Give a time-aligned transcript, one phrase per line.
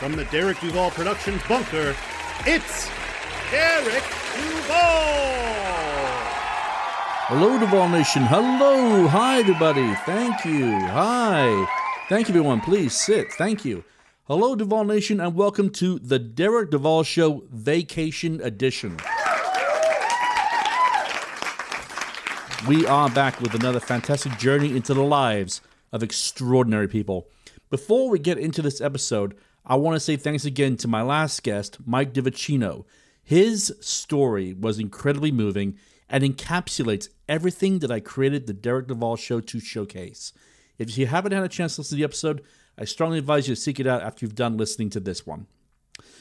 [0.00, 1.94] from the Derek Duval Productions bunker,
[2.46, 2.88] it's
[3.50, 4.02] Derek
[4.34, 4.74] Duval!
[7.28, 8.22] Hello, Duval Nation.
[8.22, 9.06] Hello.
[9.08, 9.94] Hi, everybody.
[10.06, 10.70] Thank you.
[10.70, 11.66] Hi.
[12.08, 12.62] Thank you, everyone.
[12.62, 13.30] Please sit.
[13.34, 13.84] Thank you.
[14.24, 18.96] Hello, Duval Nation, and welcome to the Derek Duval Show Vacation Edition.
[22.66, 25.60] We are back with another fantastic journey into the lives
[25.92, 27.28] of extraordinary people.
[27.68, 29.36] Before we get into this episode,
[29.70, 32.86] I want to say thanks again to my last guest, Mike DiVicino.
[33.22, 39.38] His story was incredibly moving and encapsulates everything that I created the Derek Duval Show
[39.38, 40.32] to showcase.
[40.76, 42.42] If you haven't had a chance to listen to the episode,
[42.76, 45.46] I strongly advise you to seek it out after you've done listening to this one.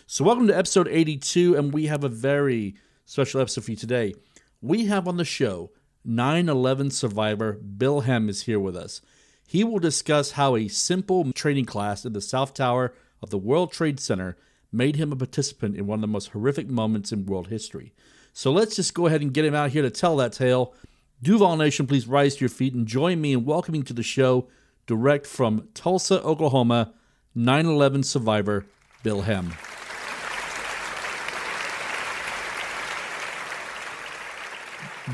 [0.06, 4.14] So, welcome to episode 82, and we have a very special episode for you today.
[4.62, 5.72] We have on the show
[6.06, 9.02] 9 11 survivor Bill Hemm is here with us.
[9.48, 13.72] He will discuss how a simple training class in the South Tower of the World
[13.72, 14.38] Trade Center
[14.72, 17.94] made him a participant in one of the most horrific moments in world history.
[18.34, 20.74] So let's just go ahead and get him out here to tell that tale.
[21.22, 24.48] Duval Nation, please rise to your feet and join me in welcoming to the show,
[24.88, 26.94] direct from Tulsa, Oklahoma,
[27.36, 28.66] 9 11 survivor
[29.04, 29.52] Bill Hemm.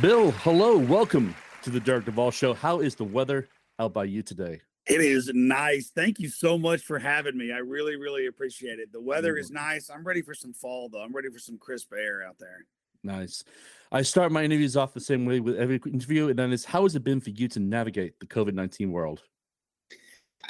[0.02, 1.34] Bill, hello, welcome
[1.64, 2.54] to the Derek Duval Show.
[2.54, 3.48] How is the weather
[3.80, 4.62] out by you today?
[4.88, 5.90] It is nice.
[5.90, 7.52] Thank you so much for having me.
[7.52, 8.92] I really, really appreciate it.
[8.92, 9.90] The weather is nice.
[9.90, 11.02] I'm ready for some fall, though.
[11.02, 12.66] I'm ready for some crisp air out there.
[13.04, 13.44] Nice.
[13.92, 16.84] I start my interviews off the same way with every interview, and that is how
[16.84, 19.22] has it been for you to navigate the COVID 19 world?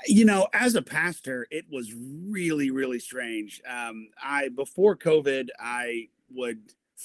[0.06, 3.62] You know, as a pastor, it was really, really strange.
[3.70, 6.60] Um, I before COVID, I would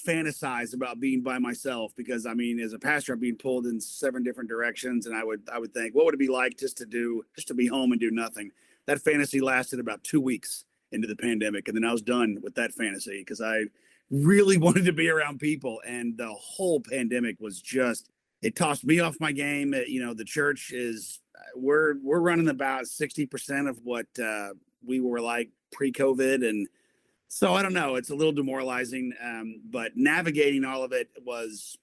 [0.05, 3.79] fantasize about being by myself because I mean, as a pastor, I'm being pulled in
[3.79, 6.77] seven different directions, and I would I would think, what would it be like just
[6.77, 8.51] to do just to be home and do nothing?
[8.87, 12.55] That fantasy lasted about two weeks into the pandemic, and then I was done with
[12.55, 13.63] that fantasy because I
[14.09, 18.09] really wanted to be around people, and the whole pandemic was just
[18.41, 19.73] it tossed me off my game.
[19.73, 21.19] Uh, You know, the church is
[21.55, 24.49] we're we're running about sixty percent of what uh,
[24.85, 26.67] we were like pre-COVID, and
[27.33, 27.95] so I don't know.
[27.95, 31.77] It's a little demoralizing, um, but navigating all of it was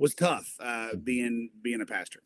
[0.00, 0.52] was tough.
[0.58, 2.20] Uh, being being a pastor.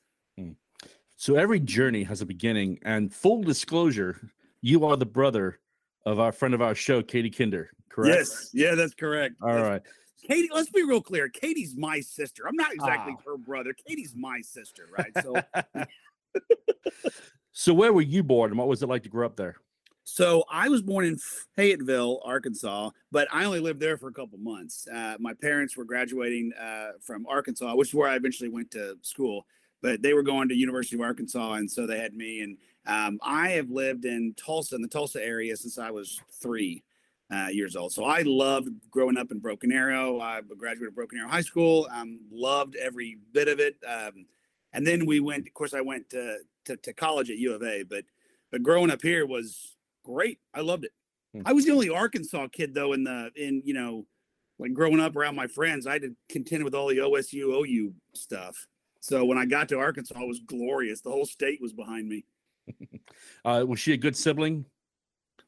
[1.21, 4.31] So every journey has a beginning, and full disclosure,
[4.63, 5.59] you are the brother
[6.07, 8.15] of our friend of our show, Katie Kinder, correct?
[8.17, 9.35] Yes, yeah, that's correct.
[9.43, 9.83] All That's- right.
[10.27, 10.49] Katie.
[10.55, 11.29] Let's be real clear.
[11.29, 12.47] Katie's my sister.
[12.49, 13.23] I'm not exactly Ah.
[13.27, 13.73] her brother.
[13.75, 15.13] Katie's my sister, right?
[15.23, 15.35] So
[17.53, 19.57] so where were you born, and what was it like to grow up there?
[20.11, 21.19] So I was born in
[21.55, 24.89] Fayetteville, Arkansas, but I only lived there for a couple months.
[24.93, 28.97] Uh, my parents were graduating uh, from Arkansas, which is where I eventually went to
[29.03, 29.45] school.
[29.83, 32.41] But they were going to University of Arkansas, and so they had me.
[32.41, 36.83] And um, I have lived in Tulsa, in the Tulsa area, since I was three
[37.31, 37.93] uh, years old.
[37.93, 40.21] So I loved growing up in Broken Arrow.
[40.21, 41.87] I graduated Broken Arrow High School.
[41.93, 43.77] Um, loved every bit of it.
[43.87, 44.25] Um,
[44.73, 45.47] and then we went.
[45.47, 47.83] Of course, I went to, to to college at U of A.
[47.83, 48.05] But
[48.51, 49.77] but growing up here was
[50.09, 50.39] great.
[50.55, 50.93] I loved it.
[51.35, 51.43] Hmm.
[51.45, 54.07] I was the only Arkansas kid though in the in you know
[54.59, 55.87] like growing up around my friends.
[55.87, 58.67] I had to contend with all the OSU OU stuff.
[59.01, 61.01] So when I got to Arkansas, it was glorious.
[61.01, 62.25] The whole state was behind me.
[63.45, 64.65] Uh, was she a good sibling?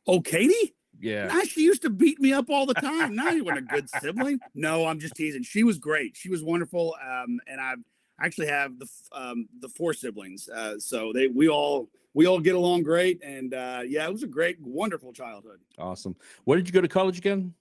[0.07, 0.75] Oh, Katie?
[0.99, 1.43] Yeah.
[1.43, 3.15] She used to beat me up all the time.
[3.15, 4.41] Now you weren't a good sibling.
[4.55, 5.43] No, I'm just teasing.
[5.43, 6.17] She was great.
[6.17, 6.97] She was wonderful.
[7.03, 7.79] Um, and I've
[8.21, 10.49] I actually have the um, the four siblings.
[10.49, 13.23] Uh, so they we all we all get along great.
[13.23, 15.61] And uh, yeah, it was a great, wonderful childhood.
[15.79, 16.17] Awesome.
[16.45, 17.55] Where did you go to college again?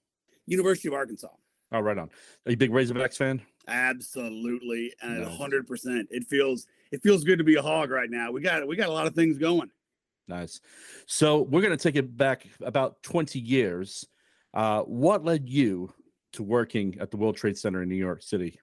[0.46, 1.28] University of Arkansas.
[1.72, 2.08] Oh, right on.
[2.46, 3.40] Are you a big Razorbacks fan?
[3.68, 5.36] Absolutely, and Nice.
[5.36, 6.08] hundred percent.
[6.10, 8.32] It feels it feels good to be a hog right now.
[8.32, 9.70] We got we got a lot of things going.
[10.26, 10.60] Nice.
[11.06, 14.06] So we're going to take it back about 20 years.
[14.54, 15.92] Uh, what led you
[16.34, 18.60] to working at the World Trade Center in New York City?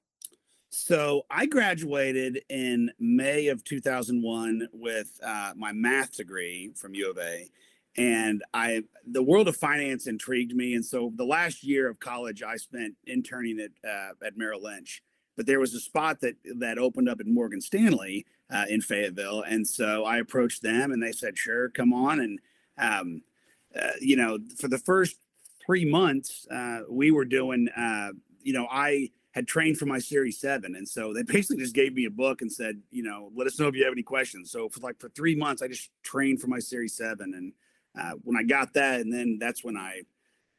[0.69, 7.17] So I graduated in May of 2001 with uh, my math degree from U of
[7.17, 7.49] A,
[7.95, 12.43] and I the world of finance intrigued me, and so the last year of college
[12.43, 15.01] I spent interning at uh, at Merrill Lynch.
[15.37, 19.43] But there was a spot that that opened up at Morgan Stanley uh, in Fayetteville,
[19.43, 22.39] and so I approached them, and they said, "Sure, come on." And
[22.77, 23.21] um,
[23.75, 25.15] uh, you know, for the first
[25.65, 28.11] three months, uh, we were doing, uh,
[28.41, 31.93] you know, I had trained for my Series Seven, and so they basically just gave
[31.93, 34.51] me a book and said, you know, let us know if you have any questions.
[34.51, 37.53] So for like for three months, I just trained for my Series Seven, and
[37.99, 40.01] uh, when I got that, and then that's when I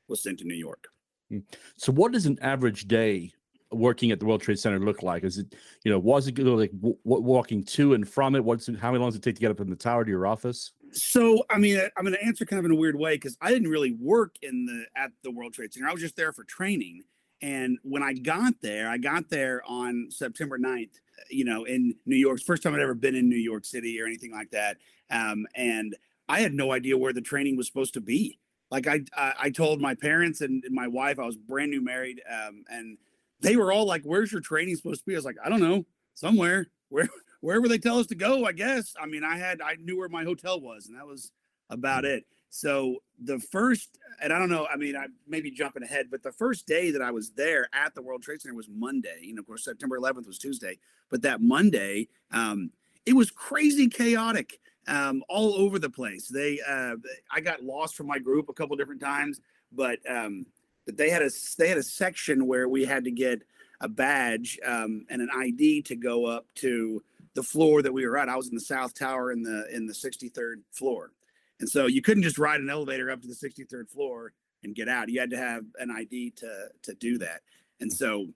[0.07, 0.87] was sent to New York.
[1.29, 1.39] Hmm.
[1.77, 3.33] So, what does an average day
[3.73, 5.25] working at the World Trade Center look like?
[5.25, 8.45] Is it, you know, was it like w- walking to and from it?
[8.45, 10.25] What's how many long does it take to get up in the tower to your
[10.25, 10.73] office?
[10.93, 13.51] So, I mean, I'm going to answer kind of in a weird way because I
[13.51, 15.89] didn't really work in the at the World Trade Center.
[15.89, 17.03] I was just there for training.
[17.41, 21.01] And when I got there, I got there on September 9th,
[21.31, 22.41] you know, in New York.
[22.41, 24.79] First time I'd ever been in New York City or anything like that.
[25.11, 25.97] Um, and
[26.29, 28.39] I had no idea where the training was supposed to be.
[28.71, 32.21] Like I, I, I told my parents and my wife, I was brand new married,
[32.31, 32.99] um, and
[33.41, 35.63] they were all like, "Where's your training supposed to be?" I was like, "I don't
[35.63, 37.09] know, somewhere where
[37.41, 38.95] wherever they tell us to go." I guess.
[39.01, 41.33] I mean, I had I knew where my hotel was, and that was
[41.71, 42.25] about it.
[42.51, 46.23] So the first, and I don't know, I mean, I may be jumping ahead, but
[46.23, 49.21] the first day that I was there at the World Trade Center was Monday.
[49.23, 50.79] You know, of course, September 11th was Tuesday,
[51.11, 52.71] but that Monday, um,
[53.05, 56.29] it was crazy chaotic um, all over the place.
[56.29, 56.97] They, uh,
[57.31, 59.41] I got lost from my group a couple different times,
[59.73, 60.47] but um,
[60.87, 63.43] they had a they had a section where we had to get
[63.81, 67.03] a badge um, and an ID to go up to
[67.35, 68.29] the floor that we were at.
[68.29, 71.13] I was in the South Tower in the in the 63rd floor,
[71.61, 74.33] and so you couldn't just ride an elevator up to the 63rd floor
[74.63, 75.09] and get out.
[75.09, 77.43] You had to have an ID to to do that.
[77.81, 78.29] And so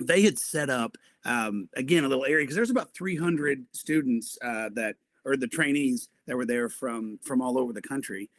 [0.00, 4.70] they had set up um, again a little area because there's about 300 students uh,
[4.74, 8.30] that or the trainees that were there from from all over the country,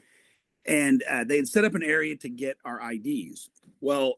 [0.66, 3.50] and uh, they had set up an area to get our IDs.
[3.82, 4.16] Well,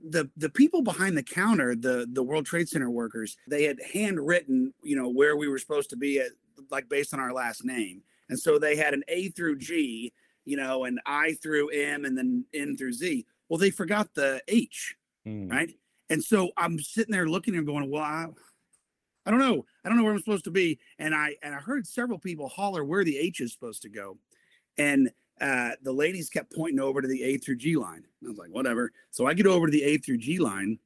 [0.00, 4.74] the the people behind the counter, the the World Trade Center workers, they had handwritten,
[4.82, 6.30] you know, where we were supposed to be at,
[6.70, 10.12] like based on our last name, and so they had an A through G,
[10.44, 13.26] you know, and I through M, and then N through Z.
[13.48, 14.94] Well, they forgot the H,
[15.26, 15.50] mm.
[15.50, 15.70] right?
[16.08, 18.26] And so I'm sitting there looking and going, well, I,
[19.26, 19.64] I don't know.
[19.84, 20.78] I don't know where I'm supposed to be.
[20.98, 24.16] And I and I heard several people holler where the H is supposed to go.
[24.78, 25.10] And
[25.40, 28.04] uh, the ladies kept pointing over to the A through G line.
[28.24, 28.92] I was like, whatever.
[29.10, 30.78] So I get over to the A through G line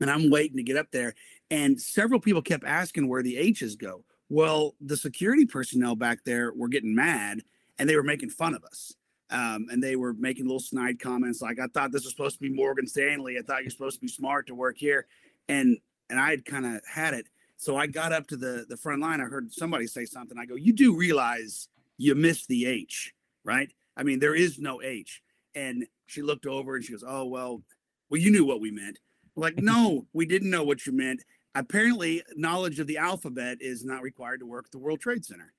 [0.00, 1.14] and I'm waiting to get up there.
[1.50, 4.04] And several people kept asking where the H's go.
[4.28, 7.40] Well, the security personnel back there were getting mad
[7.78, 8.94] and they were making fun of us.
[9.30, 12.40] Um, and they were making little snide comments like, I thought this was supposed to
[12.40, 13.36] be Morgan Stanley.
[13.38, 15.06] I thought you're supposed to be smart to work here.
[15.48, 15.78] And
[16.10, 17.26] and I had kind of had it.
[17.56, 19.20] So I got up to the the front line.
[19.20, 20.38] I heard somebody say something.
[20.38, 23.14] I go, "You do realize you missed the H,
[23.44, 23.70] right?
[23.96, 25.22] I mean, there is no H."
[25.54, 27.62] And she looked over and she goes, "Oh well,
[28.08, 28.98] well you knew what we meant."
[29.34, 31.24] We're like, no, we didn't know what you meant.
[31.54, 35.52] Apparently, knowledge of the alphabet is not required to work at the World Trade Center.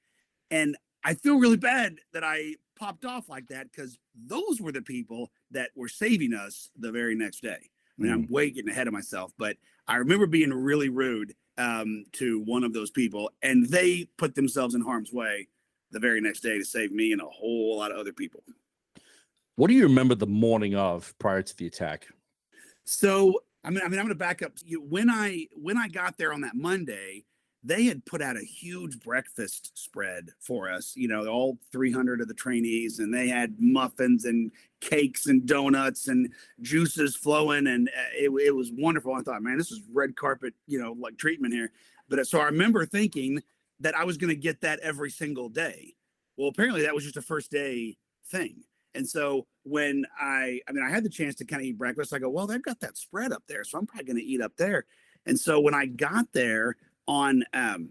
[0.51, 4.81] And I feel really bad that I popped off like that because those were the
[4.81, 7.57] people that were saving us the very next day.
[7.99, 8.15] I mean, mm.
[8.15, 9.57] I'm way getting ahead of myself, but
[9.87, 14.75] I remember being really rude um, to one of those people, and they put themselves
[14.75, 15.47] in harm's way
[15.91, 18.43] the very next day to save me and a whole lot of other people.
[19.55, 22.07] What do you remember the morning of prior to the attack?
[22.85, 24.53] So, I mean, I mean, I'm going to back up.
[24.67, 27.25] When I when I got there on that Monday,
[27.63, 32.27] they had put out a huge breakfast spread for us, you know, all 300 of
[32.27, 37.67] the trainees, and they had muffins and cakes and donuts and juices flowing.
[37.67, 39.13] And uh, it, it was wonderful.
[39.13, 41.71] I thought, man, this is red carpet, you know, like treatment here.
[42.07, 43.43] But uh, so I remember thinking
[43.81, 45.95] that I was going to get that every single day.
[46.37, 47.97] Well, apparently that was just a first day
[48.31, 48.63] thing.
[48.95, 52.13] And so when I, I mean, I had the chance to kind of eat breakfast,
[52.13, 53.63] I go, well, they've got that spread up there.
[53.63, 54.85] So I'm probably going to eat up there.
[55.25, 56.75] And so when I got there,
[57.09, 57.89] on um,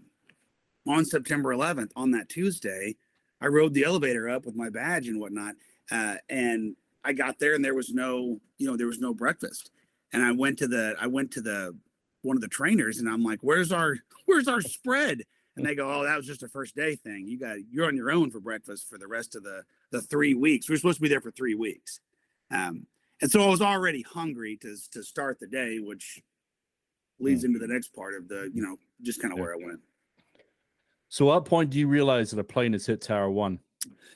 [0.87, 2.95] on September 11th, on that Tuesday,
[3.41, 5.55] I rode the elevator up with my badge and whatnot,
[5.91, 9.71] uh, and I got there and there was no, you know, there was no breakfast.
[10.11, 11.77] And I went to the, I went to the
[12.23, 15.23] one of the trainers and I'm like, "Where's our, where's our spread?"
[15.55, 17.27] And they go, "Oh, that was just a first day thing.
[17.27, 20.33] You got, you're on your own for breakfast for the rest of the the three
[20.33, 20.69] weeks.
[20.69, 21.99] We are supposed to be there for three weeks."
[22.51, 22.87] Um,
[23.21, 26.21] and so I was already hungry to to start the day, which
[27.19, 29.79] leads into the next part of the, you know, just kind of where I went.
[31.09, 33.59] So, what point do you realize that a plane has hit Tower One?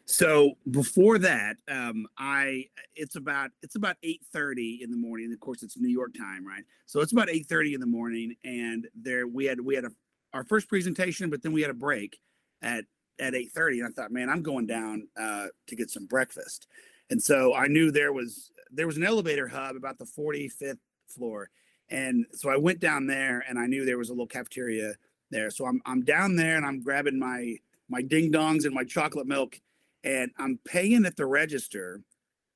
[0.06, 5.32] So before that, um, I it's about it's about eight thirty in the morning.
[5.32, 6.63] Of course, it's New York time, right?
[6.86, 9.92] So it's about eight thirty in the morning, and there we had we had a
[10.34, 12.18] our first presentation, but then we had a break
[12.62, 12.86] at
[13.20, 16.68] at eight thirty, and I thought, man, I'm going down uh, to get some breakfast,
[17.10, 20.80] and so I knew there was there was an elevator hub about the forty fifth
[21.08, 21.50] floor,
[21.90, 24.94] and so I went down there and I knew there was a little cafeteria
[25.30, 25.50] there.
[25.50, 27.58] So I'm I'm down there and I'm grabbing my
[27.90, 29.60] my ding dongs and my chocolate milk
[30.04, 32.02] and I'm paying at the register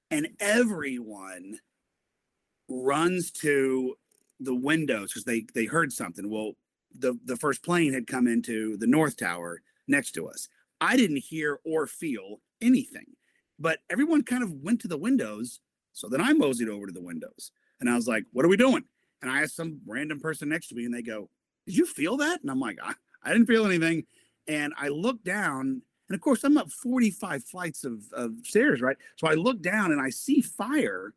[0.09, 1.59] and everyone
[2.69, 3.95] runs to
[4.39, 6.29] the windows because they they heard something.
[6.29, 6.53] Well,
[6.99, 10.47] the the first plane had come into the north tower next to us.
[10.81, 13.05] I didn't hear or feel anything,
[13.59, 15.61] but everyone kind of went to the windows.
[15.93, 18.57] So then I moseyed over to the windows and I was like, "What are we
[18.57, 18.83] doing?"
[19.21, 21.29] And I asked some random person next to me, and they go,
[21.65, 24.05] "Did you feel that?" And I'm like, "I, I didn't feel anything."
[24.47, 28.95] And I looked down, and of course, I'm up 45 flights of, of stairs, right?
[29.17, 31.13] So I look down and I see fire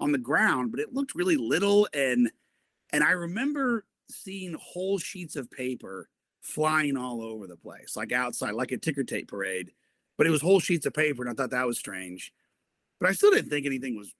[0.00, 2.30] on the ground, but it looked really little and
[2.90, 6.08] and I remember seeing whole sheets of paper
[6.40, 9.72] flying all over the place, like outside, like a ticker tape parade.
[10.16, 12.32] But it was whole sheets of paper, and I thought that was strange.
[12.98, 14.14] But I still didn't think anything was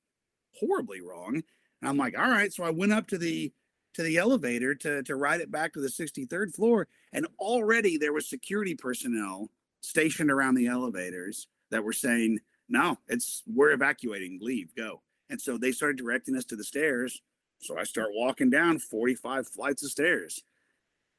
[0.58, 1.42] horribly wrong.
[1.80, 2.52] And I'm like, all right.
[2.52, 3.52] So I went up to the
[3.94, 8.12] to the elevator to to ride it back to the 63rd floor, and already there
[8.12, 14.38] was security personnel stationed around the elevators that were saying, "No, it's we're evacuating.
[14.40, 17.20] Leave, go." And so they started directing us to the stairs.
[17.58, 20.42] So I start walking down 45 flights of stairs.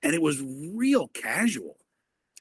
[0.02, 1.78] And it was real casual.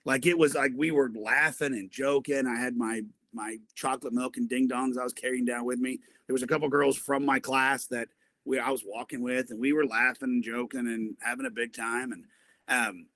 [0.05, 2.47] Like it was like we were laughing and joking.
[2.47, 3.03] I had my
[3.33, 6.01] my chocolate milk and ding dongs I was carrying down with me.
[6.27, 8.09] There was a couple girls from my class that
[8.45, 11.75] we I was walking with, and we were laughing and joking and having a big
[11.75, 12.13] time.
[12.13, 12.25] And
[12.69, 13.07] um,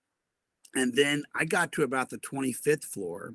[0.75, 3.35] and then I got to about the 25th floor,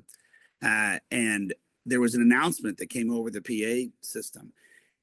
[0.62, 1.54] uh, and
[1.86, 4.52] there was an announcement that came over the PA system,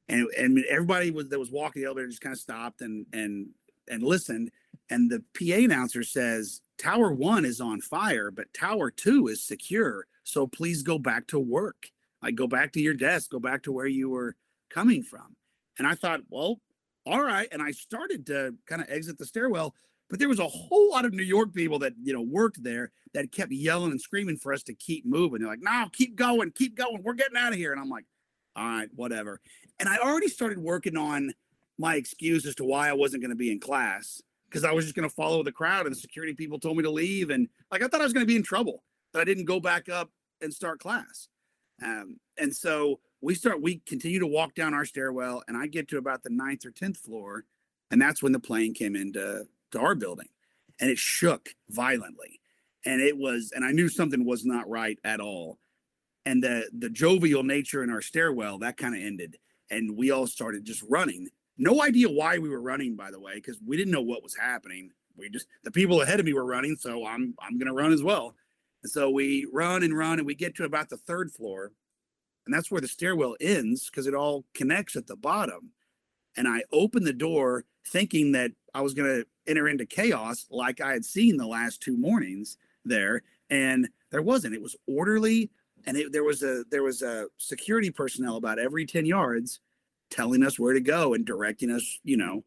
[0.08, 3.48] and and everybody was that was walking the elevator just kind of stopped and and
[3.88, 4.52] and listened
[4.90, 10.06] and the PA announcer says tower 1 is on fire but tower 2 is secure
[10.24, 11.92] so please go back to work.
[12.22, 14.36] Like go back to your desk go back to where you were
[14.70, 15.36] coming from.
[15.78, 16.60] And I thought well
[17.08, 17.48] all right.
[17.52, 19.76] And I started to kind of exit the stairwell
[20.10, 22.92] but there was a whole lot of New York people that you know worked there
[23.14, 25.40] that kept yelling and screaming for us to keep moving.
[25.40, 27.72] They're like no keep going keep going we're getting out of here.
[27.72, 28.06] And I'm like
[28.56, 29.40] all right whatever
[29.80, 31.34] and I already started working on
[31.78, 34.86] my excuse as to why I wasn't going to be in class because I was
[34.86, 37.30] just going to follow the crowd and the security people told me to leave.
[37.30, 38.84] And like, I thought I was going to be in trouble
[39.14, 40.10] that I didn't go back up
[40.42, 41.28] and start class.
[41.84, 45.90] Um, and so we start, we continue to walk down our stairwell and I get
[45.90, 47.44] to about the ninth or 10th floor.
[47.92, 50.30] And that's when the plane came into to our building
[50.80, 52.40] and it shook violently.
[52.86, 55.58] And it was, and I knew something was not right at all.
[56.26, 59.38] And the the jovial nature in our stairwell that kind of ended
[59.70, 61.28] and we all started just running.
[61.58, 64.36] No idea why we were running, by the way, because we didn't know what was
[64.36, 64.92] happening.
[65.18, 68.04] We just the people ahead of me were running, so I'm I'm gonna run as
[68.04, 68.36] well.
[68.84, 71.72] And so we run and run, and we get to about the third floor,
[72.46, 75.72] and that's where the stairwell ends because it all connects at the bottom.
[76.38, 80.92] And I opened the door thinking that I was gonna enter into chaos like I
[80.92, 84.56] had seen the last two mornings there, and there wasn't.
[84.56, 85.50] It was orderly
[85.86, 89.60] and it, there was a there was a security personnel about every 10 yards
[90.10, 92.44] telling us where to go and directing us you know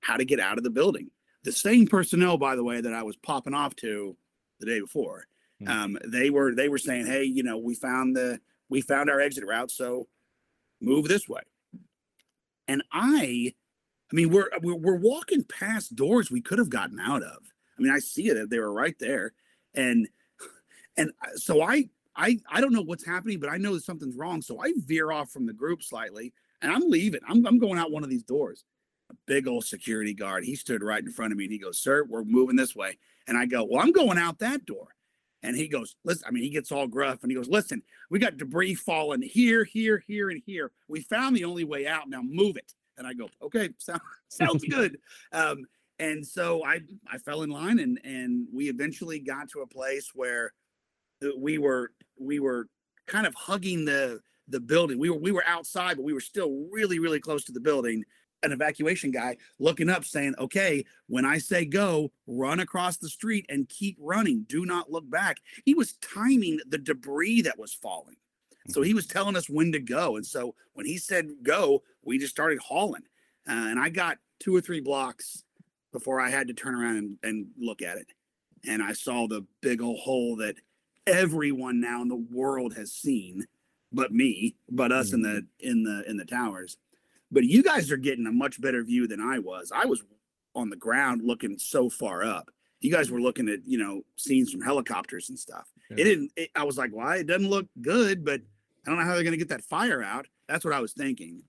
[0.00, 1.10] how to get out of the building.
[1.44, 4.16] The same personnel by the way that i was popping off to
[4.60, 5.26] the day before
[5.60, 5.72] mm-hmm.
[5.72, 9.20] um, they were they were saying hey you know we found the we found our
[9.20, 10.06] exit route so
[10.80, 11.42] move this way.
[12.68, 13.52] And i
[14.10, 17.38] i mean we're we're walking past doors we could have gotten out of.
[17.78, 19.32] I mean i see it they were right there.
[19.74, 20.08] And
[20.96, 24.42] and so i I I don't know what's happening, but I know that something's wrong.
[24.42, 27.20] So I veer off from the group slightly, and I'm leaving.
[27.28, 28.64] I'm I'm going out one of these doors.
[29.10, 30.44] A big old security guard.
[30.44, 32.98] He stood right in front of me, and he goes, "Sir, we're moving this way."
[33.26, 34.88] And I go, "Well, I'm going out that door."
[35.42, 38.18] And he goes, "Listen." I mean, he gets all gruff, and he goes, "Listen, we
[38.18, 40.70] got debris falling here, here, here, and here.
[40.88, 42.08] We found the only way out.
[42.08, 44.98] Now move it." And I go, "Okay, sound, sounds good."
[45.32, 45.64] Um,
[45.98, 50.10] and so I I fell in line, and and we eventually got to a place
[50.14, 50.52] where
[51.36, 52.68] we were we were
[53.06, 54.98] kind of hugging the the building.
[54.98, 58.04] We were we were outside, but we were still really really close to the building.
[58.44, 63.46] An evacuation guy looking up saying, "Okay, when I say go, run across the street
[63.48, 64.44] and keep running.
[64.48, 68.16] Do not look back." He was timing the debris that was falling.
[68.68, 70.16] So he was telling us when to go.
[70.16, 73.02] And so when he said go, we just started hauling.
[73.48, 75.44] Uh, and I got two or three blocks
[75.92, 78.06] before I had to turn around and, and look at it.
[78.66, 80.56] And I saw the big old hole that
[81.06, 83.46] everyone now in the world has seen,
[83.92, 85.16] but me, but us mm-hmm.
[85.16, 86.76] in the in the in the towers.
[87.30, 89.72] But you guys are getting a much better view than I was.
[89.74, 90.02] I was
[90.54, 92.50] on the ground looking so far up.
[92.80, 95.68] You guys were looking at you know scenes from helicopters and stuff.
[95.90, 95.96] Yeah.
[95.98, 96.32] It didn't.
[96.36, 98.40] It, I was like, well, it doesn't look good, but
[98.86, 100.26] I don't know how they're going to get that fire out.
[100.48, 101.42] That's what I was thinking.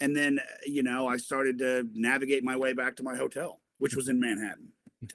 [0.00, 3.96] And then you know I started to navigate my way back to my hotel, which
[3.96, 4.68] was in Manhattan.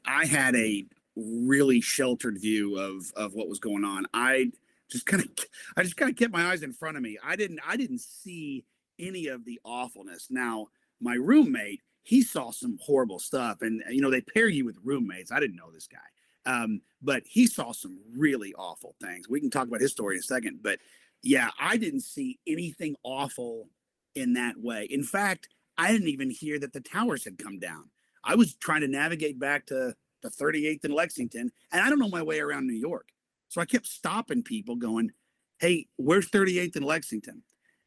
[0.05, 4.05] I had a really sheltered view of of what was going on.
[4.13, 4.51] I
[4.89, 5.29] just kind of
[5.77, 7.17] I just kind of kept my eyes in front of me.
[7.23, 8.65] I didn't I didn't see
[8.99, 10.27] any of the awfulness.
[10.29, 10.67] Now,
[11.01, 15.31] my roommate, he saw some horrible stuff and you know they pair you with roommates.
[15.31, 15.97] I didn't know this guy.
[16.45, 19.29] Um, but he saw some really awful things.
[19.29, 20.79] We can talk about his story in a second, but
[21.21, 23.69] yeah, I didn't see anything awful
[24.13, 24.87] in that way.
[24.89, 27.89] In fact, I didn't even hear that the towers had come down.
[28.23, 32.09] I was trying to navigate back to the 38th in Lexington, and I don't know
[32.09, 33.09] my way around New York.
[33.49, 35.11] So I kept stopping people going,
[35.59, 37.43] Hey, where's 38th in Lexington?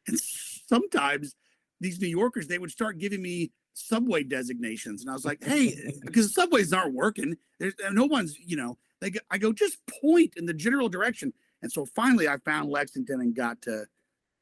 [0.07, 1.35] And sometimes
[1.81, 5.01] these New Yorkers, they would start giving me subway designations.
[5.01, 5.75] And I was like, Hey,
[6.05, 7.35] because subways aren't working.
[7.59, 10.89] There's uh, no one's, you know, they go, I go, just point in the general
[10.89, 11.33] direction.
[11.61, 13.85] And so finally I found Lexington and got to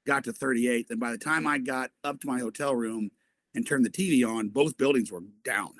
[0.05, 0.91] got to 38th.
[0.91, 3.09] And by the time I got up to my hotel room
[3.55, 5.73] and turned the TV on, both buildings were down,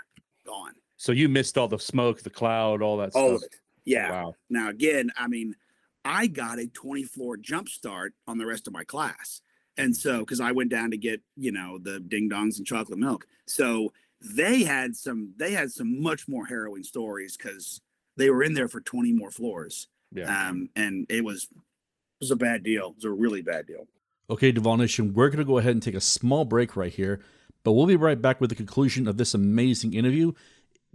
[0.46, 0.74] gone.
[0.98, 3.38] So you missed all the smoke, the cloud, all that All stuff.
[3.38, 3.56] of it.
[3.86, 4.12] Yeah.
[4.12, 4.36] Wow.
[4.50, 5.56] Now again, I mean,
[6.04, 9.42] I got a 20 floor jump start on the rest of my class.
[9.78, 13.00] And so because I went down to get, you know, the ding dongs and chocolate
[13.00, 13.28] milk.
[13.48, 17.82] So they had some they had some much more harrowing stories because
[18.18, 19.88] they were in there for 20 more floors.
[20.14, 20.50] Yeah.
[20.50, 22.90] Um, and it was it was a bad deal.
[22.90, 23.88] It was a really bad deal.
[24.30, 27.20] Okay, Duval Nation, we're going to go ahead and take a small break right here,
[27.64, 30.32] but we'll be right back with the conclusion of this amazing interview.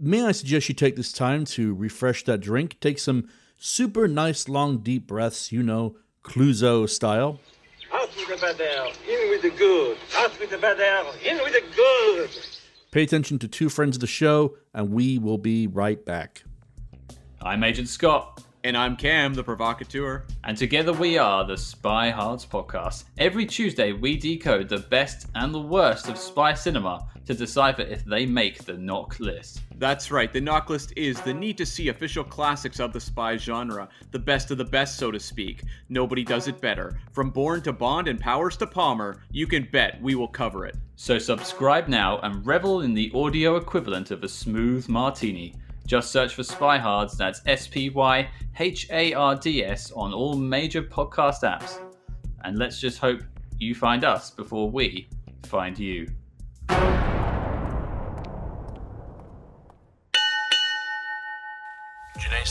[0.03, 2.79] May I suggest you take this time to refresh that drink?
[2.79, 3.27] Take some
[3.59, 7.39] super nice, long, deep breaths, you know, Clouseau style.
[7.93, 9.97] Out with the bad air, in with the good.
[10.17, 12.29] Out with the bad air, in with the good.
[12.89, 16.43] Pay attention to two friends of the show, and we will be right back.
[17.43, 20.23] I'm Agent Scott, And I'm Cam, the provocateur.
[20.43, 23.03] and together we are the Spy Hards podcast.
[23.19, 28.03] Every Tuesday, we decode the best and the worst of spy cinema to decipher if
[28.03, 29.61] they make the knock list.
[29.77, 33.37] That's right, the knock list is the need to see official classics of the spy
[33.37, 35.63] genre, the best of the best, so to speak.
[35.89, 36.99] Nobody does it better.
[37.13, 40.75] From Bourne to Bond and Powers to Palmer, you can bet we will cover it.
[40.97, 45.55] So subscribe now and revel in the audio equivalent of a smooth martini.
[45.87, 48.29] Just search for Spy Hards, that's S P Y
[48.59, 51.79] H A R D S, on all major podcast apps.
[52.43, 53.21] And let's just hope
[53.57, 55.07] you find us before we
[55.43, 56.07] find you.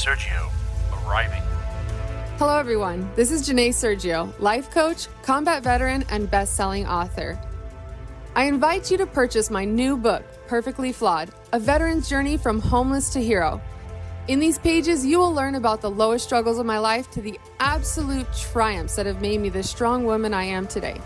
[0.01, 0.51] Sergio,
[1.05, 1.43] arriving.
[2.39, 3.11] Hello, everyone.
[3.17, 7.39] This is Janae Sergio, life coach, combat veteran, and best selling author.
[8.35, 13.11] I invite you to purchase my new book, Perfectly Flawed A Veteran's Journey from Homeless
[13.11, 13.61] to Hero.
[14.27, 17.39] In these pages, you will learn about the lowest struggles of my life to the
[17.59, 20.99] absolute triumphs that have made me the strong woman I am today.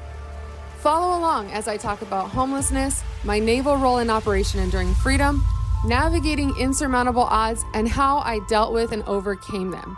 [0.79, 5.45] Follow along as I talk about homelessness, my naval role in Operation Enduring Freedom,
[5.85, 9.97] navigating insurmountable odds, and how I dealt with and overcame them.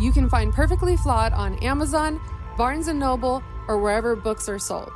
[0.00, 2.20] You can find Perfectly Flawed on Amazon,
[2.56, 4.92] Barnes & Noble, or wherever books are sold.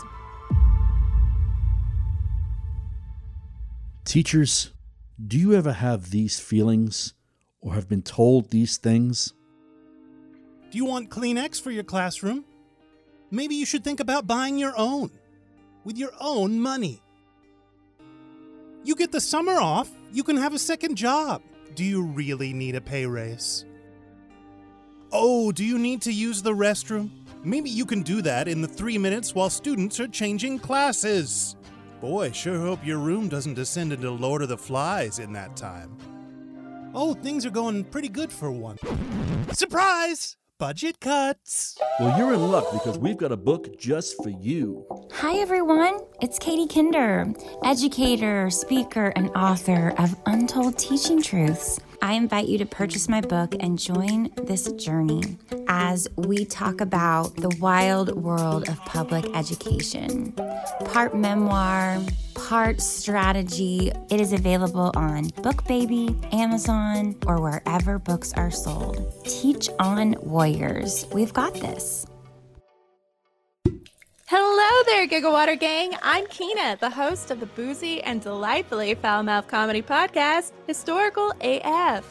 [4.05, 4.73] Teachers,
[5.25, 7.15] do you ever have these feelings
[7.61, 9.33] or have been told these things?
[10.71, 12.45] Do you want Kleenex for your classroom?
[13.31, 15.11] Maybe you should think about buying your own
[15.85, 17.01] with your own money.
[18.83, 21.43] You get the summer off, you can have a second job.
[21.75, 23.65] Do you really need a pay raise?
[25.13, 27.11] Oh, do you need to use the restroom?
[27.43, 31.57] Maybe you can do that in the three minutes while students are changing classes.
[32.01, 35.97] Boy, sure hope your room doesn't descend into Lord of the Flies in that time.
[36.95, 38.77] Oh, things are going pretty good for one.
[39.53, 40.37] Surprise!
[40.61, 41.79] Budget cuts.
[41.99, 44.85] Well, you're in luck because we've got a book just for you.
[45.11, 46.01] Hi, everyone.
[46.21, 47.33] It's Katie Kinder,
[47.65, 51.81] educator, speaker, and author of Untold Teaching Truths.
[52.03, 55.37] I invite you to purchase my book and join this journey
[55.69, 60.33] as we talk about the wild world of public education.
[60.87, 62.01] Part memoir,
[62.35, 63.93] part strategy.
[64.11, 69.13] It is available on BookBaby, Amazon, or wherever books are sold.
[69.25, 71.07] Teach on Warriors.
[71.13, 72.07] We've got this.
[74.33, 75.97] Hello there, Gigawater Gang.
[76.05, 82.07] I'm Keena, the host of the boozy and delightfully foul mouthed comedy podcast, Historical AF.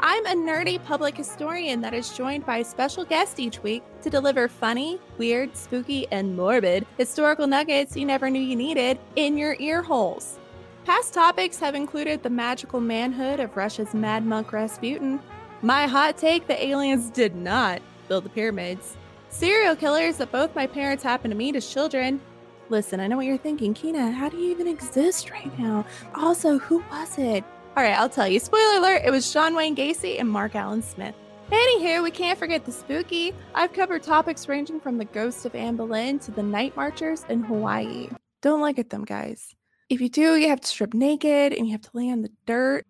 [0.00, 4.10] I'm a nerdy public historian that is joined by a special guest each week to
[4.10, 9.54] deliver funny, weird, spooky, and morbid historical nuggets you never knew you needed in your
[9.60, 10.40] ear holes.
[10.86, 15.20] Past topics have included the magical manhood of Russia's mad monk Rasputin,
[15.62, 18.96] my hot take the aliens did not build the pyramids,
[19.30, 22.20] serial killers that both my parents happened to meet as children.
[22.68, 24.12] Listen, I know what you're thinking, Keena.
[24.12, 25.84] How do you even exist right now?
[26.14, 27.42] Also, who was it?
[27.76, 28.38] All right, I'll tell you.
[28.38, 31.14] Spoiler alert: it was John Wayne Gacy and Mark Allen Smith.
[31.50, 33.34] Anywho, we can't forget the spooky.
[33.56, 37.42] I've covered topics ranging from the ghost of Anne Boleyn to the night marchers in
[37.42, 38.08] Hawaii.
[38.40, 39.56] Don't look at them, guys.
[39.88, 42.30] If you do, you have to strip naked and you have to lay on the
[42.46, 42.86] dirt.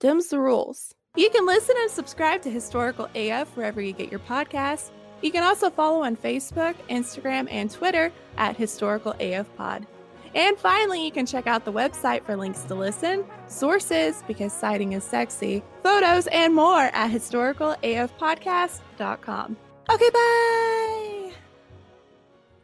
[0.00, 0.92] Them's the rules.
[1.14, 4.90] You can listen and subscribe to Historical AF wherever you get your podcasts.
[5.22, 9.86] You can also follow on Facebook, Instagram, and Twitter at Historical AF Pod.
[10.34, 14.92] And finally, you can check out the website for links to listen, sources, because citing
[14.92, 19.56] is sexy, photos, and more at historicalafpodcast.com.
[19.90, 21.32] Okay, bye.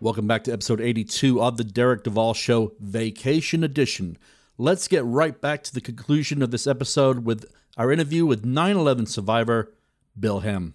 [0.01, 4.17] Welcome back to episode 82 of the Derek Duval Show Vacation Edition.
[4.57, 7.45] Let's get right back to the conclusion of this episode with
[7.77, 9.75] our interview with 9 11 survivor
[10.19, 10.75] Bill Hemm.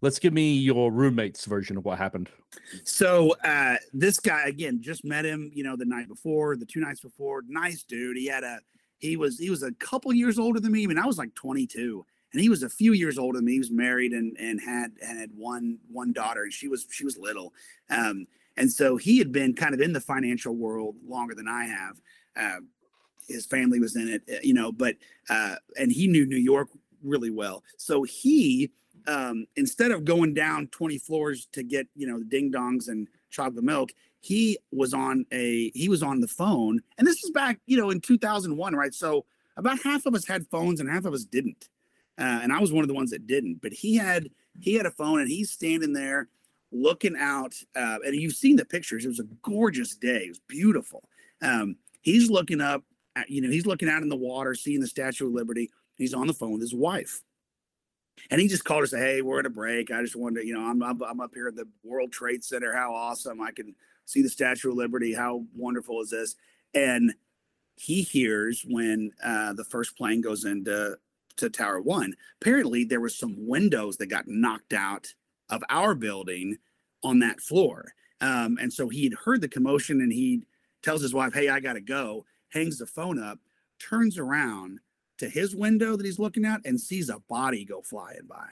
[0.00, 2.28] Let's give me your roommate's version of what happened.
[2.84, 6.80] So uh, this guy again, just met him, you know, the night before, the two
[6.80, 7.42] nights before.
[7.48, 8.16] Nice dude.
[8.16, 8.60] He had a
[8.98, 10.84] he was he was a couple years older than me.
[10.84, 13.52] I mean, I was like 22, and he was a few years older than me.
[13.52, 17.04] He was married and and had and had one one daughter, and she was she
[17.04, 17.52] was little.
[17.90, 21.66] Um, and so he had been kind of in the financial world longer than I
[21.66, 22.00] have.
[22.36, 22.60] Uh,
[23.28, 24.96] his family was in it, uh, you know, but
[25.28, 26.68] uh, and he knew New York
[27.02, 27.62] really well.
[27.76, 28.70] So he
[29.06, 33.08] um, instead of going down 20 floors to get you know the ding dongs and
[33.30, 37.60] chocolate milk he was on a he was on the phone and this was back
[37.66, 38.94] you know in 2001 right?
[38.94, 39.24] So
[39.56, 41.68] about half of us had phones and half of us didn't
[42.18, 43.60] uh, and i was one of the ones that didn't.
[43.62, 44.28] But he had
[44.60, 46.28] he had a phone and he's standing there
[46.72, 49.04] looking out uh, and you've seen the pictures.
[49.04, 50.24] It was a gorgeous day.
[50.24, 51.04] It was beautiful.
[51.40, 52.82] Um, he's looking up
[53.16, 55.70] at, you know he's looking out in the water seeing the statue of liberty.
[55.96, 57.22] He's on the phone with his wife
[58.30, 59.90] and he just called us, "Hey, we're at a break.
[59.90, 62.44] I just wanted to, you know, I'm, I'm I'm up here at the World Trade
[62.44, 62.72] Center.
[62.72, 63.40] How awesome!
[63.40, 65.14] I can see the Statue of Liberty.
[65.14, 66.36] How wonderful is this?"
[66.74, 67.14] And
[67.76, 70.98] he hears when uh, the first plane goes into
[71.36, 72.14] to Tower One.
[72.40, 75.14] Apparently, there were some windows that got knocked out
[75.50, 76.56] of our building
[77.02, 80.42] on that floor, um, and so he had heard the commotion, and he
[80.82, 83.38] tells his wife, "Hey, I got to go." Hangs the phone up,
[83.78, 84.80] turns around
[85.18, 88.48] to his window that he's looking at and sees a body go flying by.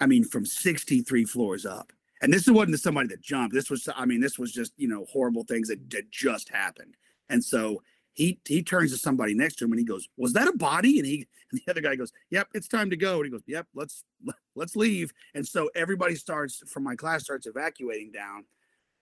[0.00, 1.92] I mean, from 63 floors up.
[2.22, 3.54] And this wasn't somebody that jumped.
[3.54, 6.94] This was, I mean, this was just, you know, horrible things that, that just happened.
[7.28, 7.82] And so
[8.16, 10.98] he he turns to somebody next to him and he goes, "Was that a body?"
[10.98, 13.42] And he and the other guy goes, "Yep, it's time to go." And he goes,
[13.46, 14.04] "Yep, let's
[14.56, 18.46] let's leave." And so everybody starts from my class starts evacuating down.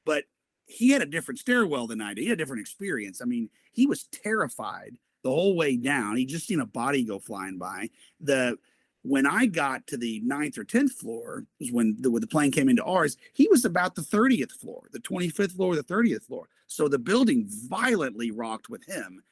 [0.04, 0.24] But
[0.66, 2.22] he had a different stairwell than I did.
[2.22, 3.22] He had a different experience.
[3.22, 6.16] I mean, he was terrified the whole way down.
[6.16, 7.90] He just seen a body go flying by.
[8.20, 8.56] The
[9.02, 12.52] when I got to the ninth or tenth floor was when the, when the plane
[12.52, 13.16] came into ours.
[13.32, 16.48] He was about the thirtieth floor, the twenty fifth floor, the thirtieth floor.
[16.68, 19.22] So the building violently rocked with him.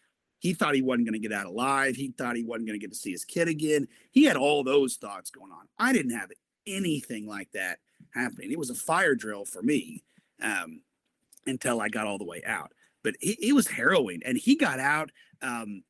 [0.41, 1.95] He thought he wasn't going to get out alive.
[1.95, 3.87] He thought he wasn't going to get to see his kid again.
[4.11, 5.69] He had all those thoughts going on.
[5.79, 6.33] I didn't have
[6.67, 7.79] anything like that
[8.13, 8.51] happening.
[8.51, 10.03] It was a fire drill for me
[10.43, 10.81] um,
[11.47, 12.73] until I got all the way out.
[13.03, 15.11] But it, it was harrowing, and he got out
[15.41, 15.83] um,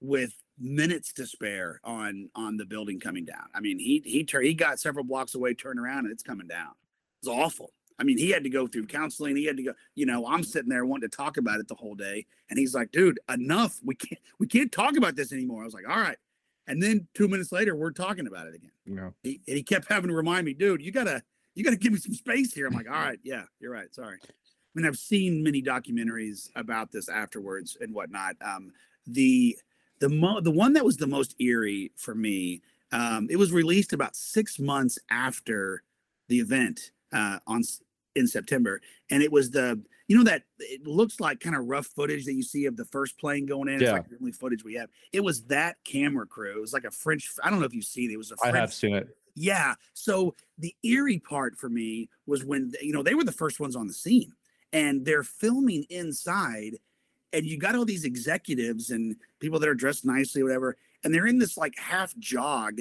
[0.00, 3.46] with minutes to spare on on the building coming down.
[3.54, 6.46] I mean, he he tur- he got several blocks away, turned around, and it's coming
[6.46, 6.72] down.
[7.22, 7.72] It's awful.
[7.98, 9.36] I mean, he had to go through counseling.
[9.36, 9.72] He had to go.
[9.94, 12.74] You know, I'm sitting there wanting to talk about it the whole day, and he's
[12.74, 13.78] like, "Dude, enough.
[13.84, 16.16] We can't we can't talk about this anymore." I was like, "All right."
[16.66, 18.70] And then two minutes later, we're talking about it again.
[18.86, 19.10] Yeah.
[19.22, 21.22] He, and he kept having to remind me, "Dude, you gotta
[21.54, 23.94] you gotta give me some space here." I'm like, "All right, yeah, you're right.
[23.94, 24.18] Sorry."
[24.74, 28.36] I mean, I've seen many documentaries about this afterwards and whatnot.
[28.40, 28.72] Um,
[29.06, 29.56] the
[29.98, 33.92] the mo- the one that was the most eerie for me um, it was released
[33.92, 35.82] about six months after
[36.28, 37.62] the event uh, on
[38.14, 38.80] in september
[39.10, 42.34] and it was the you know that it looks like kind of rough footage that
[42.34, 43.92] you see of the first plane going in it's Yeah.
[43.92, 46.90] like the only footage we have it was that camera crew it was like a
[46.90, 48.94] french i don't know if you've seen it it was a I french have seen
[48.96, 49.08] it.
[49.34, 49.74] yeah.
[49.94, 53.76] So the eerie part for me was when you know they were the first ones
[53.76, 54.32] on the scene,
[54.72, 56.76] and they're filming inside,
[57.32, 61.26] and you got all these executives and people that are dressed nicely, whatever, and they're
[61.26, 62.80] in this like half jog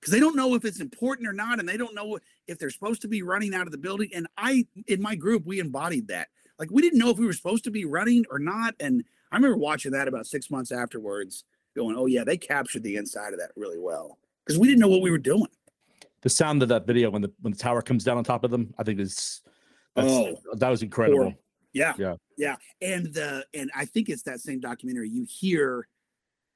[0.00, 2.70] because they don't know if it's important or not, and they don't know if they're
[2.70, 4.10] supposed to be running out of the building.
[4.14, 6.28] And I, in my group, we embodied that.
[6.58, 9.36] Like we didn't know if we were supposed to be running or not, and I
[9.36, 11.44] remember watching that about six months afterwards,
[11.74, 14.88] going, "Oh yeah, they captured the inside of that really well." Because we didn't know
[14.88, 15.48] what we were doing.
[16.22, 18.50] The sound of that video when the when the tower comes down on top of
[18.50, 19.42] them, I think is
[19.96, 20.36] that's, Oh.
[20.54, 21.18] that was incredible.
[21.18, 21.40] Horrible.
[21.72, 21.94] Yeah.
[21.98, 22.14] Yeah.
[22.38, 22.56] Yeah.
[22.80, 25.08] And the and I think it's that same documentary.
[25.10, 25.88] You hear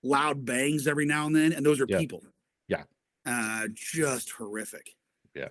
[0.03, 1.99] loud bangs every now and then, and those are Yeah.
[1.99, 2.23] people.
[2.69, 2.85] Yeah.
[3.27, 4.95] Uh just horrific.
[5.35, 5.49] Yeah.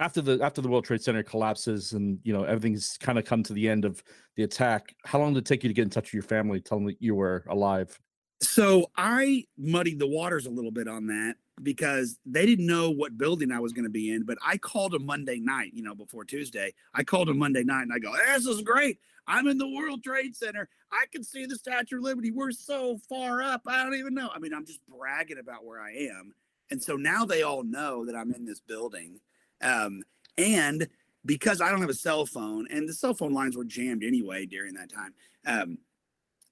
[0.00, 3.42] After the after the World Trade Center collapses and you know everything's kind of come
[3.44, 4.02] to the end of
[4.36, 6.60] the attack, how long did it take you to get in touch with your family,
[6.60, 7.98] tell them that you were alive?
[8.40, 13.16] So I muddied the waters a little bit on that because they didn't know what
[13.16, 14.24] building I was going to be in.
[14.24, 16.74] But I called a Monday night, you know, before Tuesday.
[16.94, 18.98] I called a Monday night and I go, "This is great.
[19.26, 20.68] I'm in the World Trade Center.
[20.92, 22.30] I can see the Statue of Liberty.
[22.30, 23.62] We're so far up.
[23.66, 24.30] I don't even know.
[24.34, 26.32] I mean, I'm just bragging about where I am.
[26.70, 29.20] And so now they all know that I'm in this building.
[29.62, 30.02] Um,
[30.38, 30.86] and
[31.24, 34.46] because I don't have a cell phone and the cell phone lines were jammed anyway
[34.46, 35.14] during that time,
[35.46, 35.78] um,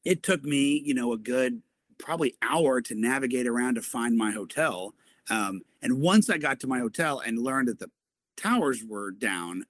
[0.05, 1.63] it took me, you know, a good
[1.99, 4.95] probably hour to navigate around to find my hotel.
[5.31, 7.91] Um, and once I got to my hotel and learned that the
[8.37, 9.65] towers were down,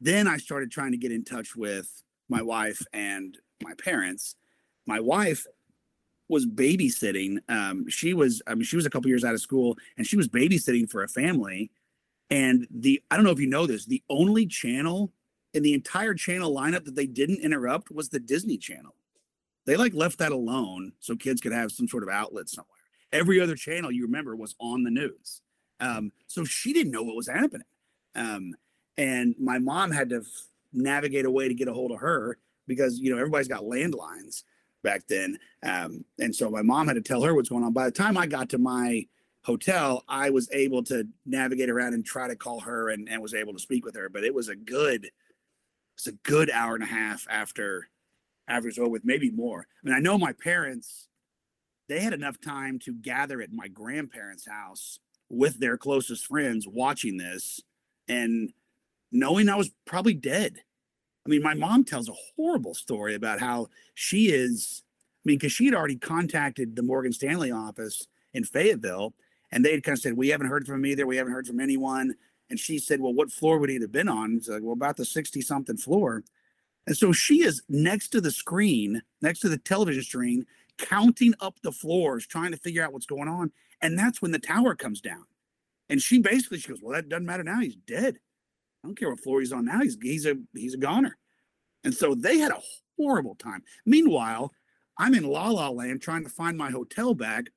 [0.00, 4.36] then I started trying to get in touch with my wife and my parents.
[4.86, 5.46] My wife
[6.28, 7.38] was babysitting.
[7.48, 10.16] Um, she was, I mean, she was a couple years out of school and she
[10.16, 11.70] was babysitting for a family.
[12.30, 15.12] And the, I don't know if you know this, the only channel
[15.52, 18.94] in the entire channel lineup that they didn't interrupt was the Disney Channel.
[19.66, 22.70] They like left that alone so kids could have some sort of outlet somewhere.
[23.12, 25.40] Every other channel you remember was on the news.
[25.80, 27.66] Um, so she didn't know what was happening.
[28.14, 28.54] Um,
[28.96, 32.38] and my mom had to f- navigate a way to get a hold of her
[32.66, 34.44] because, you know, everybody's got landlines
[34.82, 35.38] back then.
[35.62, 37.72] Um, and so my mom had to tell her what's going on.
[37.72, 39.06] By the time I got to my
[39.42, 43.34] hotel, I was able to navigate around and try to call her and, and was
[43.34, 44.08] able to speak with her.
[44.08, 45.10] But it was a good,
[45.96, 47.88] it's a good hour and a half after
[48.48, 49.66] it's over with, maybe more.
[49.82, 51.08] I mean, I know my parents,
[51.88, 57.16] they had enough time to gather at my grandparents' house with their closest friends watching
[57.16, 57.60] this
[58.08, 58.52] and
[59.10, 60.58] knowing I was probably dead.
[61.26, 64.82] I mean, my mom tells a horrible story about how she is.
[65.24, 69.14] I mean, because she had already contacted the Morgan Stanley office in Fayetteville,
[69.50, 71.06] and they had kind of said, "We haven't heard from him either.
[71.06, 72.16] We haven't heard from anyone."
[72.50, 74.98] And she said, "Well, what floor would he have been on?" It's like, "Well, about
[74.98, 76.24] the sixty-something floor."
[76.86, 80.46] And so she is next to the screen, next to the television screen,
[80.78, 83.52] counting up the floors, trying to figure out what's going on.
[83.80, 85.24] And that's when the tower comes down.
[85.88, 87.60] And she basically she goes, "Well, that doesn't matter now.
[87.60, 88.18] He's dead."
[88.82, 89.80] I don't care what floor he's on now.
[89.80, 91.16] He's he's a he's a goner.
[91.84, 92.62] And so they had a
[92.98, 93.62] horrible time.
[93.84, 94.52] Meanwhile,
[94.98, 97.50] I'm in La La Land trying to find my hotel bag,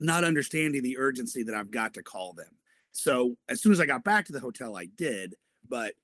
[0.00, 2.56] not understanding the urgency that I've got to call them.
[2.92, 5.34] So as soon as I got back to the hotel, I did.
[5.68, 5.94] But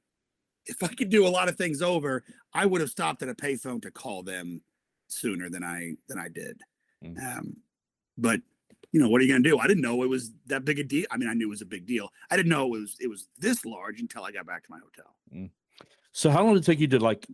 [0.70, 3.34] if I could do a lot of things over, I would have stopped at a
[3.34, 4.62] payphone to call them
[5.08, 6.60] sooner than I than I did.
[7.04, 7.38] Mm.
[7.38, 7.56] Um,
[8.16, 8.40] but
[8.92, 9.58] you know, what are you gonna do?
[9.58, 11.06] I didn't know it was that big a deal.
[11.10, 12.08] I mean, I knew it was a big deal.
[12.30, 14.78] I didn't know it was it was this large until I got back to my
[14.78, 15.14] hotel.
[16.12, 17.26] So how long did it take you to like,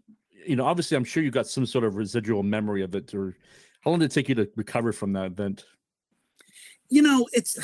[0.47, 3.37] you know, obviously I'm sure you got some sort of residual memory of it, or
[3.81, 5.65] how long did it take you to recover from that event?
[6.89, 7.59] You know, it's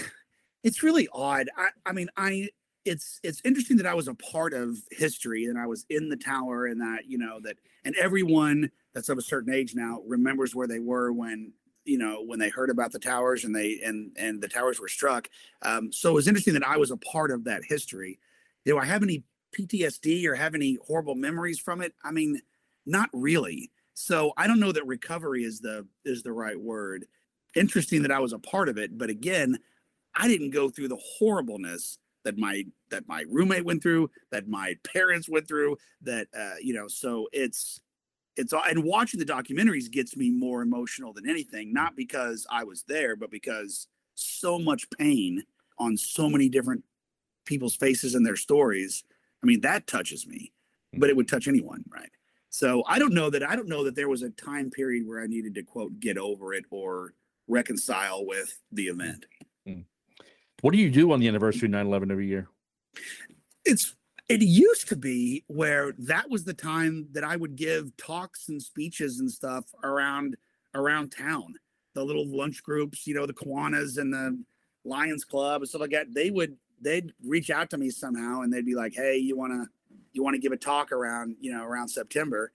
[0.64, 1.48] it's really odd.
[1.56, 2.48] I I mean, I
[2.84, 6.16] it's it's interesting that I was a part of history and I was in the
[6.16, 10.54] tower and that, you know, that and everyone that's of a certain age now remembers
[10.54, 11.52] where they were when
[11.84, 14.88] you know when they heard about the towers and they and and the towers were
[14.88, 15.28] struck.
[15.62, 18.18] Um, so it was interesting that i was a part of that history.
[18.64, 19.24] Do i have any
[19.56, 21.94] ptsd or have any horrible memories from it?
[22.04, 22.40] I mean
[22.86, 23.70] not really.
[23.94, 27.06] So i don't know that recovery is the is the right word.
[27.54, 29.58] Interesting that i was a part of it but again
[30.14, 34.74] i didn't go through the horribleness that my that my roommate went through that my
[34.92, 37.80] parents went through that uh you know so it's
[38.36, 41.96] it's all and watching the documentaries gets me more emotional than anything not mm.
[41.96, 45.42] because i was there but because so much pain
[45.78, 46.84] on so many different
[47.44, 49.04] people's faces and their stories.
[49.42, 50.52] I mean that touches me
[50.94, 52.10] but it would touch anyone right?
[52.50, 55.22] So i don't know that i don't know that there was a time period where
[55.22, 57.14] i needed to quote get over it or
[57.48, 58.90] reconcile with the mm.
[58.90, 59.26] event
[59.66, 59.84] mm.
[60.62, 62.48] What do you do on the anniversary of 9/11 every year?
[63.64, 63.96] it's
[64.28, 68.62] it used to be where that was the time that I would give talks and
[68.62, 70.36] speeches and stuff around
[70.74, 71.54] around town.
[71.94, 74.42] The little lunch groups, you know, the Kiwanis and the
[74.84, 76.14] Lions Club and stuff like that.
[76.14, 79.52] They would they'd reach out to me somehow and they'd be like, "Hey, you want
[79.52, 79.68] to
[80.12, 82.52] you want to give a talk around you know around September?"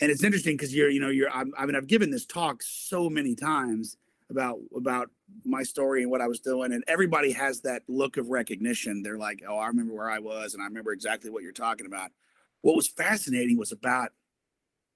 [0.00, 2.62] And it's interesting because you're you know you're I'm, I mean I've given this talk
[2.62, 3.96] so many times
[4.30, 5.10] about about
[5.44, 9.02] my story and what I was doing, and everybody has that look of recognition.
[9.02, 11.86] They're like, "Oh, I remember where I was, and I remember exactly what you're talking
[11.86, 12.10] about."
[12.62, 14.12] What was fascinating was about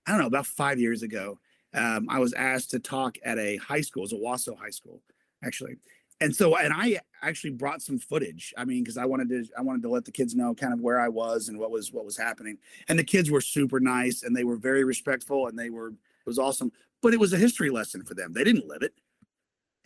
[0.07, 1.38] I don't know about five years ago.
[1.73, 5.03] Um, I was asked to talk at a high school, it was Owasso High School,
[5.42, 5.77] actually,
[6.20, 8.55] and so and I actually brought some footage.
[8.57, 10.81] I mean, because I wanted to I wanted to let the kids know kind of
[10.81, 12.59] where I was and what was what was happening.
[12.88, 16.27] And the kids were super nice and they were very respectful and they were it
[16.27, 16.73] was awesome.
[17.03, 18.33] But it was a history lesson for them.
[18.33, 18.94] They didn't live it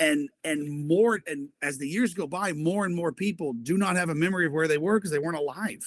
[0.01, 3.97] and and more and as the years go by more and more people do not
[3.97, 5.83] have a memory of where they were because they weren't alive.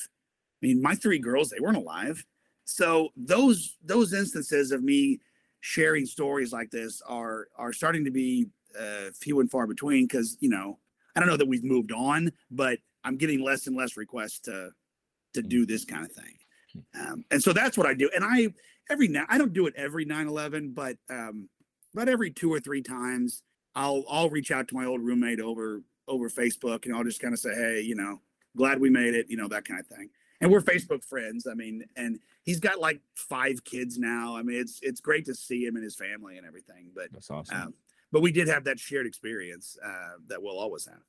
[0.62, 2.26] I mean my three girls they weren't alive.
[2.66, 5.20] So those those instances of me
[5.62, 8.48] sharing stories like this are are starting to be
[8.80, 10.78] uh, few and far between because you know
[11.16, 14.72] I don't know that we've moved on, but I'm getting less and less requests to
[15.34, 16.38] to do this kind of thing,
[17.00, 18.10] um, and so that's what I do.
[18.14, 18.50] And I
[18.90, 21.50] every now I don't do it every 9/11, but um,
[21.94, 23.44] but every two or three times
[23.76, 27.34] I'll I'll reach out to my old roommate over over Facebook and I'll just kind
[27.34, 28.22] of say, hey, you know,
[28.56, 30.10] glad we made it, you know, that kind of thing.
[30.42, 31.46] And we're Facebook friends.
[31.46, 34.36] I mean, and he's got like five kids now.
[34.36, 36.92] I mean, it's it's great to see him and his family and everything.
[36.96, 37.58] But that's awesome.
[37.58, 37.74] Um,
[38.12, 41.00] but we did have that shared experience uh, that we'll always have.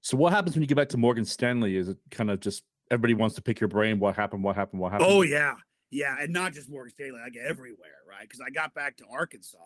[0.00, 1.76] So what happens when you get back to Morgan Stanley?
[1.76, 3.98] Is it kind of just everybody wants to pick your brain?
[3.98, 4.42] What happened?
[4.42, 4.80] What happened?
[4.80, 5.10] What happened?
[5.10, 5.54] Oh yeah,
[5.90, 8.22] yeah, and not just Morgan Stanley, like everywhere, right?
[8.22, 9.58] Because I got back to Arkansas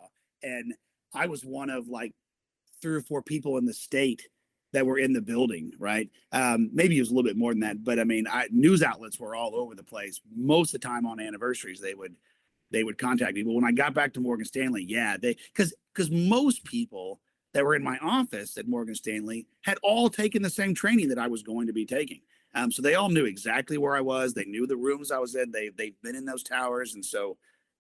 [0.43, 0.75] and
[1.15, 2.13] I was one of like
[2.81, 4.29] three or four people in the state
[4.73, 6.09] that were in the building, right?
[6.33, 8.83] Um, maybe it was a little bit more than that, but I mean, I, news
[8.83, 10.21] outlets were all over the place.
[10.35, 12.15] Most of the time on anniversaries, they would
[12.71, 13.43] they would contact me.
[13.43, 17.21] But when I got back to Morgan Stanley, yeah, they because because most people
[17.53, 21.19] that were in my office at Morgan Stanley had all taken the same training that
[21.19, 22.21] I was going to be taking.
[22.55, 24.35] Um, so they all knew exactly where I was.
[24.35, 25.51] They knew the rooms I was in.
[25.51, 27.37] They they've been in those towers, and so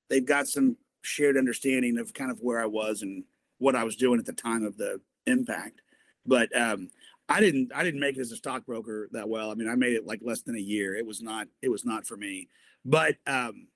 [0.08, 3.24] they've got some shared understanding of kind of where I was and
[3.58, 5.82] what I was doing at the time of the impact.
[6.26, 6.90] But um,
[7.28, 9.50] I didn't I didn't make it as a stockbroker that well.
[9.50, 10.96] I mean, I made it like less than a year.
[10.96, 12.48] It was not it was not for me.
[12.84, 13.68] But um,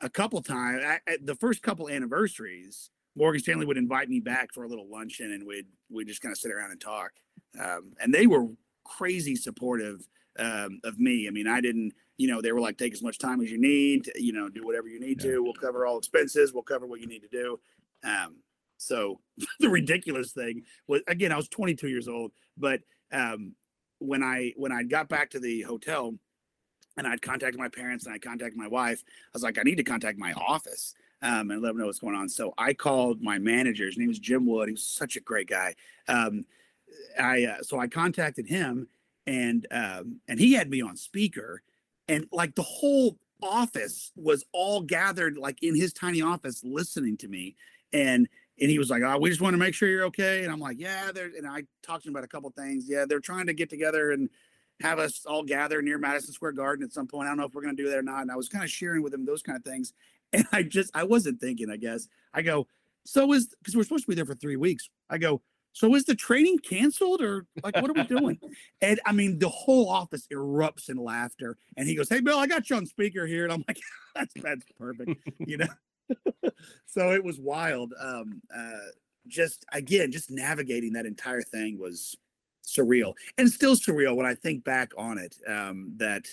[0.00, 0.82] a couple times,
[1.22, 5.46] the first couple anniversaries, Morgan Stanley would invite me back for a little luncheon, and
[5.46, 7.12] we'd we'd just kind of sit around and talk.
[7.60, 8.48] Um, and they were
[8.84, 10.06] crazy supportive
[10.38, 11.28] um, of me.
[11.28, 13.60] I mean, I didn't, you know, they were like, take as much time as you
[13.60, 15.32] need, you know, do whatever you need yeah.
[15.32, 15.42] to.
[15.42, 16.52] We'll cover all expenses.
[16.52, 17.58] We'll cover what you need to do.
[18.04, 18.36] Um,
[18.78, 19.20] so
[19.60, 22.80] the ridiculous thing was, again, I was 22 years old, but
[23.12, 23.54] um,
[23.98, 26.14] when I when I got back to the hotel
[26.96, 29.76] and I'd contacted my parents and I contacted my wife, I was like, I need
[29.76, 32.28] to contact my office um, and let them know what's going on.
[32.28, 33.86] So I called my manager.
[33.86, 34.68] His name was Jim Wood.
[34.68, 35.74] He was such a great guy.
[36.08, 36.44] Um,
[37.18, 38.88] I uh, so I contacted him
[39.26, 41.62] and um, and he had me on speaker,
[42.08, 47.28] and like the whole office was all gathered like in his tiny office listening to
[47.28, 47.56] me,
[47.92, 48.28] and
[48.60, 50.60] and he was like, "Oh, we just want to make sure you're okay," and I'm
[50.60, 52.84] like, "Yeah." There, and I talked to him about a couple things.
[52.88, 54.28] Yeah, they're trying to get together and
[54.80, 57.26] have us all gather near Madison Square Garden at some point.
[57.26, 58.22] I don't know if we're going to do that or not.
[58.22, 59.92] And I was kind of sharing with him those kind of things,
[60.32, 61.70] and I just I wasn't thinking.
[61.70, 62.66] I guess I go,
[63.04, 64.88] so is because we're supposed to be there for three weeks.
[65.08, 68.38] I go, so is the training canceled or like what are we doing?
[68.80, 71.56] and I mean, the whole office erupts in laughter.
[71.76, 73.44] And he goes, Hey Bill, I got you on speaker here.
[73.44, 73.80] And I'm like,
[74.14, 75.68] that's that's perfect, you know.
[76.86, 77.94] so it was wild.
[78.00, 78.90] Um uh
[79.26, 82.16] just again, just navigating that entire thing was
[82.66, 85.36] surreal and still surreal when I think back on it.
[85.48, 86.26] Um that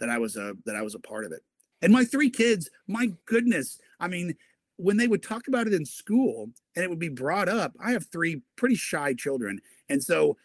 [0.00, 1.42] that I was a that I was a part of it.
[1.82, 3.78] And my three kids, my goodness.
[4.00, 4.34] I mean,
[4.76, 7.92] when they would talk about it in school and it would be brought up, I
[7.92, 9.60] have three pretty shy children.
[9.88, 10.36] And so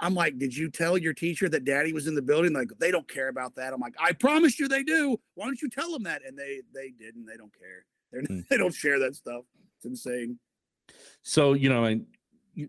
[0.00, 2.52] I'm like, did you tell your teacher that daddy was in the building?
[2.52, 3.72] Like, they don't care about that.
[3.72, 5.18] I'm like, I promise you they do.
[5.34, 6.22] Why don't you tell them that?
[6.26, 7.26] And they they didn't.
[7.26, 7.84] They don't care.
[8.12, 8.44] They're, mm.
[8.50, 9.42] They don't share that stuff.
[9.76, 10.38] It's insane.
[11.22, 12.00] So, you know, I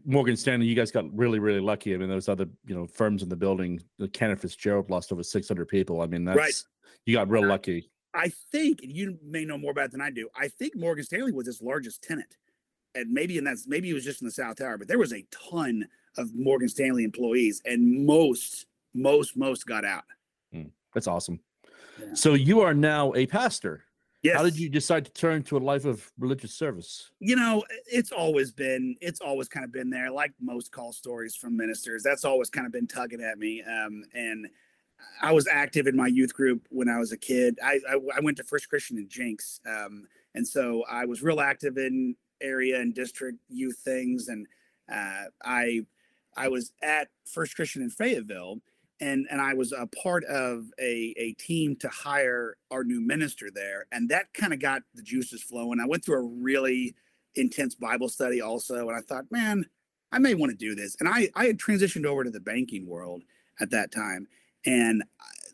[0.06, 1.94] Morgan Stanley, you guys got really, really lucky.
[1.94, 5.22] I mean, those other, you know, firms in the building, the Cantor Fitzgerald lost over
[5.22, 6.02] 600 people.
[6.02, 6.64] I mean, that's, right.
[7.06, 7.92] you got real lucky.
[8.16, 10.30] I think and you may know more about it than I do.
[10.36, 12.38] I think Morgan Stanley was its largest tenant,
[12.96, 15.14] and maybe in that's maybe it was just in the South Tower, but there was
[15.14, 15.86] a ton
[16.18, 20.06] of Morgan Stanley employees, and most, most, most got out.
[20.54, 21.40] Mm, that's awesome.
[22.00, 22.14] Yeah.
[22.14, 23.84] So you are now a pastor.
[24.24, 24.38] Yes.
[24.38, 27.12] How did you decide to turn to a life of religious service?
[27.20, 30.10] You know, it's always been, it's always kind of been there.
[30.10, 33.62] Like most call stories from ministers, that's always kind of been tugging at me.
[33.62, 34.48] Um, and
[35.22, 37.58] I was active in my youth group when I was a kid.
[37.64, 41.40] I, I, I went to First Christian in Jenks, um, and so I was real
[41.40, 44.28] active in area and district youth things.
[44.28, 44.46] And
[44.92, 45.82] uh, I
[46.38, 48.60] I was at First Christian in Fayetteville,
[49.00, 53.50] and and I was a part of a a team to hire our new minister
[53.54, 55.80] there, and that kind of got the juices flowing.
[55.80, 56.96] I went through a really
[57.36, 59.66] intense Bible study also, and I thought, man,
[60.12, 60.96] I may want to do this.
[61.00, 63.24] And I I had transitioned over to the banking world
[63.60, 64.28] at that time
[64.66, 65.04] and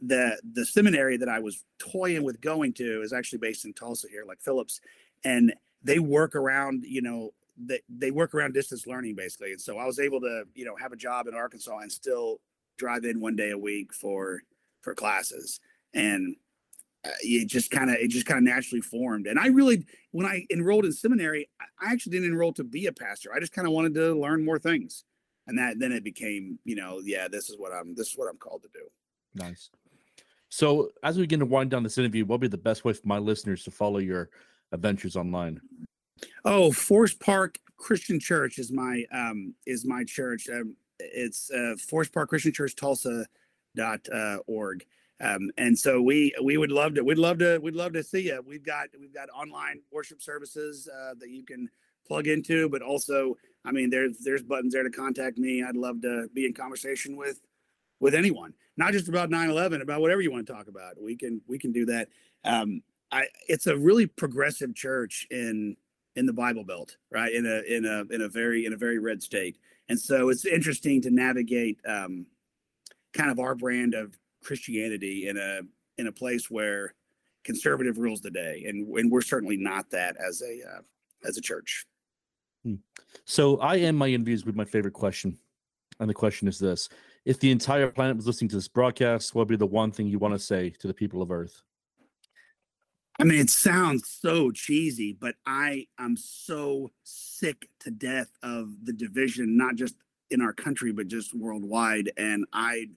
[0.01, 4.07] the the seminary that I was toying with going to is actually based in Tulsa
[4.09, 4.81] here, like Phillips,
[5.23, 5.53] and
[5.83, 9.51] they work around, you know, they, they work around distance learning basically.
[9.51, 12.39] And so I was able to, you know, have a job in Arkansas and still
[12.77, 14.41] drive in one day a week for
[14.81, 15.59] for classes.
[15.93, 16.35] And
[17.03, 19.27] uh, it just kind of it just kind of naturally formed.
[19.27, 21.49] And I really, when I enrolled in seminary,
[21.79, 23.31] I actually didn't enroll to be a pastor.
[23.33, 25.03] I just kind of wanted to learn more things.
[25.47, 28.29] And that then it became, you know, yeah, this is what I'm this is what
[28.29, 28.87] I'm called to do.
[29.35, 29.69] Nice.
[30.49, 32.93] So, as we begin to wind down this interview, what would be the best way
[32.93, 34.29] for my listeners to follow your
[34.71, 35.61] adventures online?
[36.43, 40.49] Oh, Forest Park Christian Church is my um is my church.
[40.49, 43.25] Um, it's uh, Forest Park Christian Church Tulsa
[43.75, 44.85] dot uh, org.
[45.21, 48.27] Um, and so we we would love to we'd love to we'd love to see
[48.27, 48.43] you.
[48.45, 51.69] We've got we've got online worship services uh, that you can
[52.07, 55.63] plug into, but also I mean there's there's buttons there to contact me.
[55.63, 57.39] I'd love to be in conversation with
[58.01, 61.01] with anyone, not just about 9/11, about whatever you want to talk about.
[61.01, 62.09] We can we can do that.
[62.43, 62.81] Um,
[63.11, 65.77] I it's a really progressive church in
[66.17, 67.31] in the Bible Belt, right?
[67.31, 70.45] In a in a in a very in a very red state, and so it's
[70.45, 72.25] interesting to navigate um,
[73.13, 75.61] kind of our brand of Christianity in a
[75.97, 76.95] in a place where
[77.43, 80.81] conservative rules the day, and and we're certainly not that as a uh,
[81.23, 81.85] as a church.
[82.63, 82.75] Hmm.
[83.25, 85.37] So I end my interviews with my favorite question,
[85.99, 86.89] and the question is this:
[87.23, 90.07] If the entire planet was listening to this broadcast, what would be the one thing
[90.07, 91.61] you want to say to the people of Earth?
[93.19, 98.93] I mean, it sounds so cheesy, but I am so sick to death of the
[98.93, 99.95] division, not just
[100.31, 102.11] in our country, but just worldwide.
[102.17, 102.87] And I,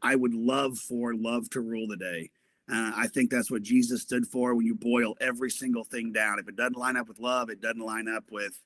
[0.00, 2.30] I would love for love to rule the day.
[2.72, 4.54] Uh, I think that's what Jesus stood for.
[4.54, 7.60] When you boil every single thing down, if it doesn't line up with love, it
[7.60, 8.58] doesn't line up with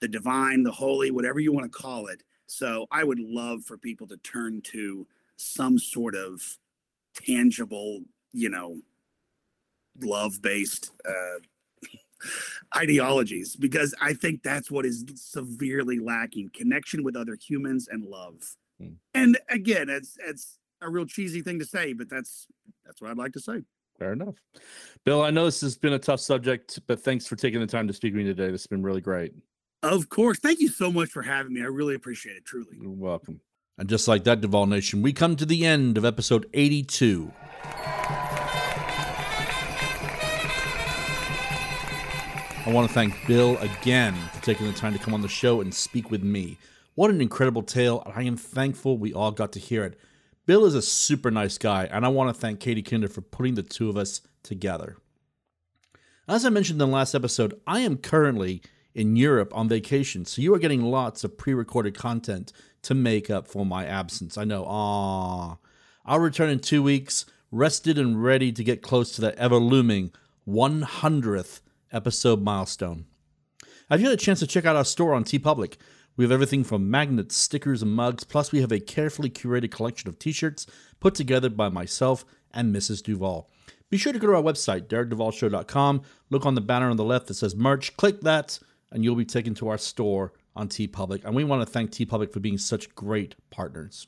[0.00, 2.22] the divine, the holy, whatever you want to call it.
[2.48, 6.58] So I would love for people to turn to some sort of
[7.14, 8.00] tangible,
[8.32, 8.78] you know,
[10.00, 11.38] love based uh,
[12.76, 18.56] ideologies because I think that's what is severely lacking connection with other humans and love.
[18.80, 18.94] Hmm.
[19.14, 22.46] And again, it's it's a real cheesy thing to say, but that's
[22.86, 23.62] that's what I'd like to say.
[23.98, 24.36] Fair enough.
[25.04, 27.88] Bill, I know this has been a tough subject, but thanks for taking the time
[27.88, 28.50] to speak with me today.
[28.50, 29.34] This has been really great.
[29.82, 30.38] Of course.
[30.38, 31.62] Thank you so much for having me.
[31.62, 32.76] I really appreciate it, truly.
[32.80, 33.40] You're welcome.
[33.76, 37.32] And just like that, Duval Nation, we come to the end of episode 82.
[42.66, 45.60] I want to thank Bill again for taking the time to come on the show
[45.60, 46.58] and speak with me.
[46.96, 49.98] What an incredible tale, I am thankful we all got to hear it.
[50.44, 53.54] Bill is a super nice guy, and I want to thank Katie Kinder for putting
[53.54, 54.96] the two of us together.
[56.26, 58.60] As I mentioned in the last episode, I am currently
[58.98, 63.30] in Europe on vacation, so you are getting lots of pre recorded content to make
[63.30, 64.36] up for my absence.
[64.36, 65.58] I know, ah.
[66.04, 70.10] I'll return in two weeks, rested and ready to get close to that ever looming
[70.48, 71.60] 100th
[71.92, 73.06] episode milestone.
[73.88, 75.76] Have you had a chance to check out our store on TeePublic?
[76.16, 80.08] We have everything from magnets, stickers, and mugs, plus, we have a carefully curated collection
[80.08, 80.66] of t shirts
[80.98, 83.02] put together by myself and Mrs.
[83.02, 83.48] Duval.
[83.90, 86.02] Be sure to go to our website, DerekDuvalShow.com.
[86.30, 87.96] Look on the banner on the left that says merch.
[87.96, 88.58] Click that,
[88.90, 91.24] and you'll be taken to our store on TeePublic.
[91.24, 94.06] And we want to thank TeePublic for being such great partners.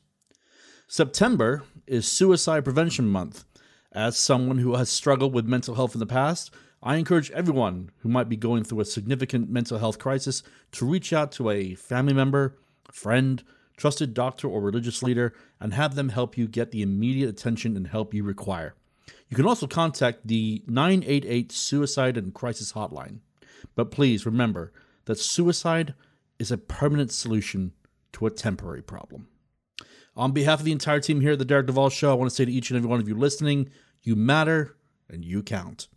[0.89, 3.45] September is Suicide Prevention Month.
[3.93, 6.53] As someone who has struggled with mental health in the past,
[6.83, 11.13] I encourage everyone who might be going through a significant mental health crisis to reach
[11.13, 12.57] out to a family member,
[12.91, 13.43] friend,
[13.77, 17.89] trusted doctor, or religious leader and have them help you get the immediate attention and
[17.89, 18.75] help you require.
[19.29, 23.21] You can also contact the 988 Suicide and Crisis Hotline.
[23.75, 24.73] But please remember
[25.05, 25.95] that suicide
[26.39, 27.73] is a permanent solution
[28.13, 29.29] to a temporary problem.
[30.17, 32.35] On behalf of the entire team here at the Derek Duval Show, I want to
[32.35, 33.71] say to each and every one of you listening,
[34.03, 34.77] you matter
[35.09, 35.89] and you count.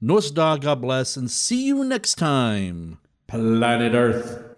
[0.00, 4.54] North Star, God bless, and see you next time, Planet Earth.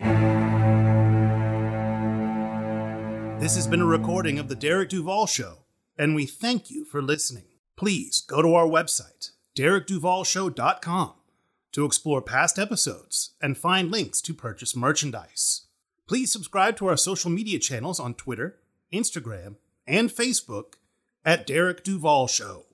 [3.40, 5.58] This has been a recording of The Derek Duval Show,
[5.96, 7.44] and we thank you for listening.
[7.76, 11.12] Please go to our website, derekduvalshow.com,
[11.72, 15.66] to explore past episodes and find links to purchase merchandise.
[16.06, 18.56] Please subscribe to our social media channels on Twitter,
[18.92, 19.56] Instagram,
[19.86, 20.74] and Facebook
[21.24, 22.67] at Derek Duval Show.